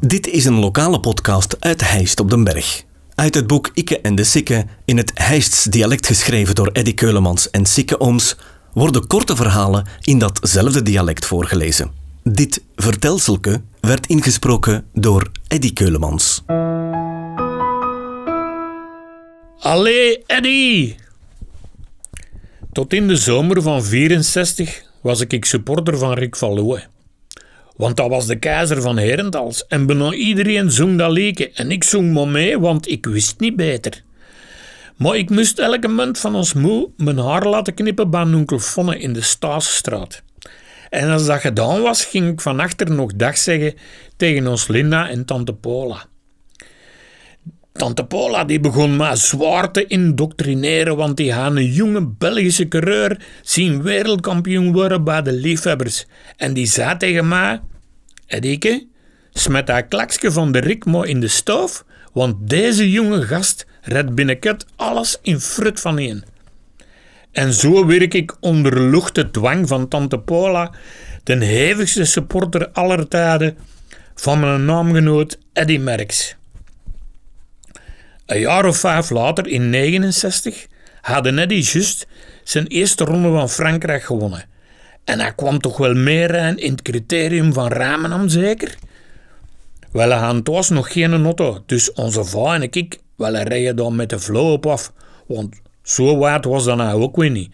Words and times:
Dit 0.00 0.26
is 0.26 0.44
een 0.44 0.58
lokale 0.58 1.00
podcast 1.00 1.56
uit 1.60 1.90
Heist 1.90 2.20
op 2.20 2.30
den 2.30 2.44
Berg. 2.44 2.84
Uit 3.14 3.34
het 3.34 3.46
boek 3.46 3.70
Ikke 3.74 4.00
en 4.00 4.14
de 4.14 4.24
Sikke, 4.24 4.66
in 4.84 4.96
het 4.96 5.10
Heists 5.14 5.64
dialect 5.64 6.06
geschreven 6.06 6.54
door 6.54 6.70
Eddy 6.72 6.94
Keulemans 6.94 7.50
en 7.50 7.66
Sikke 7.66 8.00
Ooms, 8.00 8.36
worden 8.72 9.06
korte 9.06 9.36
verhalen 9.36 9.86
in 10.02 10.18
datzelfde 10.18 10.82
dialect 10.82 11.26
voorgelezen. 11.26 11.90
Dit 12.22 12.62
vertelselke 12.76 13.62
werd 13.80 14.06
ingesproken 14.06 14.86
door 14.92 15.30
Eddy 15.48 15.72
Keulemans. 15.72 16.42
Allee, 19.58 20.22
Eddy! 20.26 20.94
Tot 22.72 22.92
in 22.92 23.08
de 23.08 23.16
zomer 23.16 23.62
van 23.62 23.84
64 23.84 24.82
was 25.00 25.20
ik 25.20 25.32
supporter 25.44 25.98
van 25.98 26.12
Rick 26.12 26.36
van. 26.36 26.88
Want 27.78 27.96
dat 27.96 28.08
was 28.08 28.26
de 28.26 28.38
keizer 28.38 28.82
van 28.82 28.98
Herentals 28.98 29.66
en 29.66 29.86
bijna 29.86 30.12
iedereen 30.12 30.70
zong 30.70 30.98
dat 30.98 31.10
liedje 31.10 31.50
en 31.54 31.70
ik 31.70 31.84
zong 31.84 32.12
maar 32.12 32.28
mee, 32.28 32.58
want 32.58 32.88
ik 32.88 33.06
wist 33.06 33.40
niet 33.40 33.56
beter. 33.56 34.02
Maar 34.96 35.16
ik 35.16 35.30
moest 35.30 35.58
elke 35.58 35.88
munt 35.88 36.18
van 36.18 36.34
ons 36.34 36.52
moe 36.52 36.90
mijn 36.96 37.18
haar 37.18 37.46
laten 37.46 37.74
knippen 37.74 38.10
bij 38.10 38.22
onkel 38.22 38.58
Fonne 38.58 38.98
in 38.98 39.12
de 39.12 39.20
Staasstraat. 39.20 40.22
En 40.90 41.10
als 41.10 41.26
dat 41.26 41.40
gedaan 41.40 41.82
was, 41.82 42.04
ging 42.04 42.32
ik 42.32 42.40
van 42.40 42.60
achter 42.60 42.90
nog 42.90 43.12
dag 43.14 43.38
zeggen 43.38 43.74
tegen 44.16 44.46
ons 44.46 44.68
Linda 44.68 45.08
en 45.08 45.24
tante 45.24 45.54
Paula. 45.54 46.06
Tante 47.78 48.04
Paula 48.04 48.44
die 48.44 48.60
begon 48.60 48.96
maar 48.96 49.16
zwaar 49.16 49.70
te 49.70 49.86
indoctrineren, 49.86 50.96
want 50.96 51.16
die 51.16 51.32
had 51.32 51.56
een 51.56 51.72
jonge 51.72 52.06
Belgische 52.06 52.68
coureur 52.68 53.20
zien 53.42 53.82
wereldkampioen 53.82 54.72
worden 54.72 55.04
bij 55.04 55.22
de 55.22 55.32
liefhebbers. 55.32 56.06
En 56.36 56.52
die 56.52 56.66
zei 56.66 56.96
tegen 56.96 57.28
mij, 57.28 57.60
Edike, 58.26 58.86
smet 59.32 59.66
dat 59.66 59.88
klaksje 59.88 60.32
van 60.32 60.52
de 60.52 60.58
Rikmo 60.58 61.02
in 61.02 61.20
de 61.20 61.28
stoof, 61.28 61.84
want 62.12 62.48
deze 62.48 62.90
jonge 62.90 63.22
gast 63.22 63.66
redt 63.82 64.14
binnenkort 64.14 64.66
alles 64.76 65.18
in 65.22 65.40
frut 65.40 65.80
van 65.80 65.98
één. 65.98 66.24
En 67.32 67.52
zo 67.52 67.86
werk 67.86 68.14
ik 68.14 68.36
onder 68.40 68.80
luchte 68.80 69.30
dwang 69.30 69.68
van 69.68 69.88
tante 69.88 70.18
Paula, 70.18 70.72
de 71.22 71.44
hevigste 71.44 72.04
supporter 72.04 72.68
aller 72.68 73.08
tijden, 73.08 73.58
van 74.14 74.40
mijn 74.40 74.64
naamgenoot 74.64 75.38
Eddy 75.52 75.78
Merckx. 75.78 76.37
Een 78.28 78.40
jaar 78.40 78.66
of 78.66 78.76
vijf 78.76 79.10
later, 79.10 79.46
in 79.46 79.70
69, 79.70 80.66
had 81.00 81.26
Eddy 81.26 81.54
juist 81.54 82.06
zijn 82.44 82.66
eerste 82.66 83.04
ronde 83.04 83.30
van 83.30 83.48
Frankrijk 83.48 84.02
gewonnen. 84.02 84.44
En 85.04 85.20
hij 85.20 85.34
kwam 85.34 85.58
toch 85.60 85.76
wel 85.76 85.94
meer 85.94 86.34
in 86.58 86.72
het 86.72 86.82
criterium 86.82 87.52
van 87.52 87.68
Ramenam, 87.68 88.28
zeker? 88.28 88.74
Wel, 89.92 90.10
had 90.10 90.48
was 90.48 90.68
nog 90.68 90.92
geen 90.92 91.24
auto, 91.24 91.62
dus 91.66 91.92
onze 91.92 92.24
vrouw 92.24 92.52
en 92.52 92.62
ik 92.62 92.98
wel 93.16 93.36
rijden 93.36 93.76
dan 93.76 93.96
met 93.96 94.10
de 94.10 94.18
vloer 94.18 94.52
op 94.52 94.66
af, 94.66 94.92
want 95.26 95.54
zo 95.82 96.18
wijd 96.18 96.44
was 96.44 96.64
dat 96.64 96.76
nou 96.76 97.02
ook 97.02 97.16
weer 97.16 97.30
niet. 97.30 97.52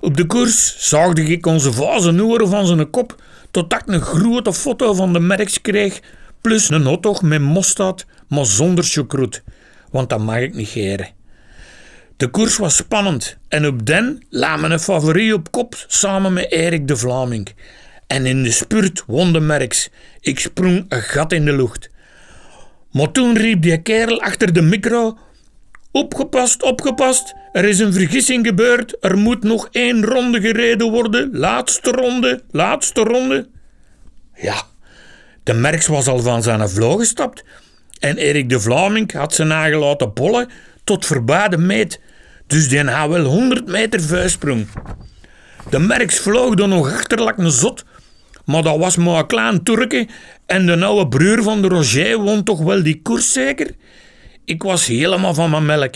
Op 0.00 0.16
de 0.16 0.26
koers 0.26 0.88
zaagde 0.88 1.22
ik 1.22 1.46
onze 1.46 1.72
vazen 1.72 2.20
oren 2.20 2.48
van 2.48 2.66
zijn 2.66 2.90
kop, 2.90 3.22
totdat 3.50 3.80
ik 3.80 3.94
een 3.94 4.00
grote 4.00 4.52
foto 4.52 4.94
van 4.94 5.12
de 5.12 5.20
merks 5.20 5.60
kreeg, 5.60 6.00
plus 6.40 6.68
een 6.68 6.84
hotdog 6.84 7.22
met 7.22 7.40
mosterd, 7.40 8.06
maar 8.28 8.46
zonder 8.46 8.84
chocroet, 8.84 9.42
want 9.94 10.08
dat 10.08 10.20
mag 10.20 10.38
ik 10.38 10.54
niet 10.54 10.68
geren. 10.68 11.08
De 12.16 12.28
koers 12.28 12.56
was 12.56 12.76
spannend 12.76 13.36
en 13.48 13.66
op 13.66 13.86
den 13.86 14.24
la 14.30 14.56
mijn 14.56 14.80
favoriet 14.80 15.32
op 15.32 15.50
kop 15.50 15.84
samen 15.86 16.32
met 16.32 16.50
Erik 16.50 16.88
de 16.88 16.96
Vlaming. 16.96 17.54
En 18.06 18.26
in 18.26 18.42
de 18.42 18.50
spurt 18.50 19.02
won 19.06 19.32
de 19.32 19.40
merks. 19.40 19.90
Ik 20.20 20.38
sprong 20.40 20.84
een 20.88 21.02
gat 21.02 21.32
in 21.32 21.44
de 21.44 21.56
lucht. 21.56 21.90
Maar 22.90 23.10
toen 23.10 23.36
riep 23.36 23.62
die 23.62 23.82
kerel 23.82 24.20
achter 24.20 24.52
de 24.52 24.62
micro: 24.62 25.18
Opgepast, 25.90 26.62
opgepast, 26.62 27.34
er 27.52 27.64
is 27.64 27.78
een 27.78 27.92
vergissing 27.92 28.46
gebeurd. 28.46 28.96
Er 29.00 29.18
moet 29.18 29.42
nog 29.42 29.68
één 29.70 30.04
ronde 30.04 30.40
gereden 30.40 30.90
worden. 30.90 31.28
Laatste 31.32 31.90
ronde, 31.90 32.42
laatste 32.50 33.00
ronde. 33.00 33.48
Ja, 34.34 34.62
de 35.42 35.52
Merks 35.52 35.86
was 35.86 36.06
al 36.06 36.18
van 36.18 36.42
zijn 36.42 36.68
vloog 36.68 36.98
gestapt 36.98 37.44
en 38.00 38.16
Erik 38.16 38.48
de 38.48 38.60
Vlaming 38.60 39.12
had 39.12 39.34
zijn 39.34 39.48
nagel 39.48 39.80
laten 39.80 40.12
bollen 40.12 40.48
tot 40.84 41.06
verbaden 41.06 41.66
meet. 41.66 42.00
Dus 42.46 42.68
die 42.68 42.84
had 42.84 43.08
wel 43.08 43.24
100 43.24 43.66
meter 43.66 44.00
vuisprong. 44.00 44.66
De 45.70 45.78
Merks 45.78 46.18
vloog 46.18 46.54
dan 46.54 46.68
nog 46.68 46.92
achterlijk 46.92 47.38
een 47.38 47.50
zot, 47.50 47.84
maar 48.44 48.62
dat 48.62 48.78
was 48.78 48.96
maar 48.96 49.18
een 49.18 49.26
klein 49.26 49.62
Turkje 49.62 50.08
en 50.46 50.66
de 50.66 50.84
oude 50.84 51.08
broer 51.08 51.42
van 51.42 51.62
de 51.62 51.68
Roger 51.68 52.18
won 52.18 52.42
toch 52.42 52.60
wel 52.60 52.82
die 52.82 53.02
koers 53.02 53.32
zeker? 53.32 53.70
Ik 54.44 54.62
was 54.62 54.86
helemaal 54.86 55.34
van 55.34 55.50
mijn 55.50 55.66
melk. 55.66 55.94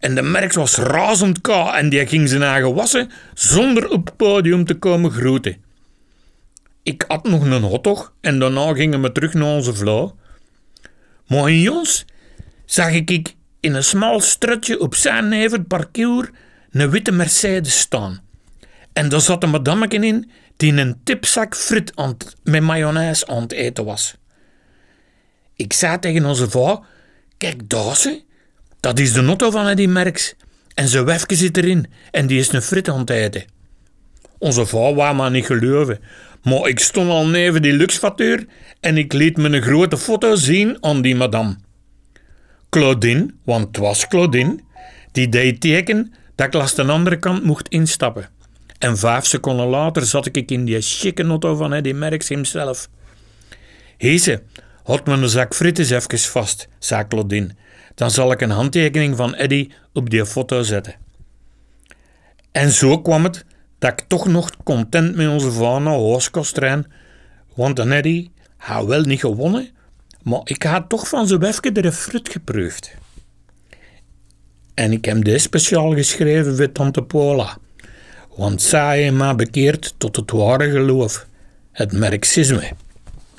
En 0.00 0.14
de 0.14 0.22
Merks 0.22 0.56
was 0.56 0.76
razend 0.76 1.40
ka 1.40 1.76
en 1.76 1.88
die 1.88 2.06
ging 2.06 2.28
zijn 2.28 2.42
eigen 2.42 2.74
wassen 2.74 3.10
zonder 3.34 3.88
op 3.88 4.06
het 4.06 4.16
podium 4.16 4.64
te 4.64 4.74
komen 4.74 5.10
groeten. 5.10 5.56
Ik 6.82 7.04
had 7.08 7.28
nog 7.28 7.44
een 7.44 7.62
hotdog 7.62 8.12
en 8.20 8.38
daarna 8.38 8.74
gingen 8.74 9.02
we 9.02 9.12
terug 9.12 9.34
naar 9.34 9.54
onze 9.54 9.74
vrouw. 9.74 10.16
Maar 11.28 11.50
in 11.50 11.60
Jons 11.60 12.04
zag 12.64 12.90
ik 12.90 13.34
in 13.60 13.74
een 13.74 13.84
smal 13.84 14.20
strutje 14.20 14.80
op 14.80 14.94
zijn 14.94 15.28
neven 15.28 15.66
parcours 15.66 16.28
een 16.70 16.90
witte 16.90 17.12
Mercedes 17.12 17.78
staan. 17.78 18.20
En 18.92 19.08
daar 19.08 19.20
zat 19.20 19.42
een 19.42 19.50
madammeke 19.50 19.96
in 19.96 20.30
die 20.56 20.72
een 20.72 21.00
tipzak 21.04 21.56
frit 21.56 21.92
met 22.42 22.62
mayonaise 22.62 23.26
aan 23.26 23.42
het 23.42 23.52
eten 23.52 23.84
was. 23.84 24.16
Ik 25.54 25.72
zei 25.72 25.98
tegen 25.98 26.24
onze 26.24 26.50
vrouw, 26.50 26.84
kijk 27.36 27.68
daar 27.68 27.96
ze, 27.96 28.22
dat 28.80 28.98
is 28.98 29.12
de 29.12 29.20
notto 29.20 29.50
van 29.50 29.76
die 29.76 29.88
Merks. 29.88 30.34
En 30.74 30.88
zijn 30.88 31.04
wefke 31.04 31.34
zit 31.34 31.56
erin 31.56 31.86
en 32.10 32.26
die 32.26 32.38
is 32.38 32.52
een 32.52 32.62
frit 32.62 32.88
aan 32.88 32.98
het 32.98 33.10
eten. 33.10 33.44
Onze 34.38 34.66
vrouw 34.66 34.94
wou 34.94 35.14
maar 35.14 35.30
niet 35.30 35.46
geloven, 35.46 35.98
maar 36.42 36.68
ik 36.68 36.78
stond 36.78 37.10
al 37.10 37.26
neven 37.26 37.62
die 37.62 37.72
luxfactuur 37.72 38.46
en 38.80 38.96
ik 38.96 39.12
liet 39.12 39.36
me 39.36 39.48
een 39.48 39.62
grote 39.62 39.98
foto 39.98 40.34
zien 40.34 40.76
aan 40.80 41.02
die 41.02 41.16
madame. 41.16 41.56
Claudine, 42.70 43.34
want 43.44 43.66
het 43.66 43.76
was 43.76 44.06
Claudine, 44.06 44.58
die 45.12 45.28
deed 45.28 45.60
teken 45.60 46.12
dat 46.34 46.46
ik 46.46 46.52
langs 46.52 46.74
de 46.74 46.84
andere 46.84 47.16
kant 47.16 47.44
mocht 47.44 47.68
instappen. 47.68 48.28
En 48.78 48.98
vijf 48.98 49.26
seconden 49.26 49.66
later 49.66 50.06
zat 50.06 50.26
ik 50.26 50.50
in 50.50 50.64
die 50.64 50.80
chique 50.80 51.24
auto 51.24 51.54
van 51.54 51.72
Eddie 51.72 51.94
Merckx 51.94 52.28
hemzelf. 52.28 52.88
Heese, 53.96 54.42
houd 54.82 55.06
me 55.06 55.12
een 55.12 55.28
zak 55.28 55.54
frites 55.54 55.90
even 55.90 56.18
vast, 56.18 56.68
zei 56.78 57.06
Claudine. 57.08 57.48
Dan 57.94 58.10
zal 58.10 58.32
ik 58.32 58.40
een 58.40 58.50
handtekening 58.50 59.16
van 59.16 59.34
Eddie 59.34 59.72
op 59.92 60.10
die 60.10 60.26
foto 60.26 60.62
zetten. 60.62 60.94
En 62.52 62.70
zo 62.70 63.00
kwam 63.00 63.24
het 63.24 63.44
dat 63.78 63.92
ik 63.92 64.04
toch 64.08 64.26
nog 64.26 64.50
content 64.64 65.16
met 65.16 65.28
onze 65.28 65.80
naar 65.82 65.98
huis 65.98 66.30
want 67.54 67.78
Eddie 67.78 68.30
had 68.56 68.86
wel 68.86 69.02
niet 69.02 69.20
gewonnen, 69.20 69.68
maar 70.22 70.40
ik 70.44 70.62
had 70.62 70.88
toch 70.88 71.08
van 71.08 71.26
zijn 71.26 71.40
wefke 71.40 71.72
de 71.72 71.92
fruit 71.92 72.28
geproefd. 72.28 72.94
En 74.74 74.92
ik 74.92 75.04
heb 75.04 75.24
deze 75.24 75.38
speciaal 75.38 75.94
geschreven 75.94 76.56
voor 76.56 76.72
tante 76.72 77.02
Paula 77.02 77.56
want 78.38 78.62
zij 78.62 79.02
heeft 79.02 79.14
mij 79.14 79.34
bekeerd 79.34 79.94
tot 79.96 80.16
het 80.16 80.30
ware 80.30 80.70
geloof, 80.70 81.26
het 81.72 81.92
marxisme. 81.92 82.72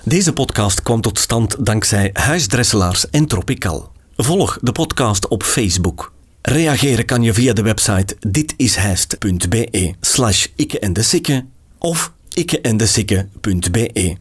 Deze 0.03 0.33
podcast 0.33 0.81
kwam 0.81 1.01
tot 1.01 1.19
stand 1.19 1.66
dankzij 1.66 2.09
Huisdresselaars 2.13 3.09
en 3.09 3.25
Tropical. 3.25 3.91
Volg 4.16 4.57
de 4.61 4.71
podcast 4.71 5.27
op 5.27 5.44
Facebook. 5.44 6.11
Reageren 6.49 7.05
kan 7.05 7.23
je 7.23 7.33
via 7.33 7.53
de 7.53 7.61
website 7.61 8.15
ditishijst.be 8.27 9.93
slash 9.99 10.47
ikke 10.55 10.79
en 10.79 10.93
de 10.93 11.03
sikke 11.03 11.45
of 11.77 12.11
ikkeendesikke.be. 12.33 14.17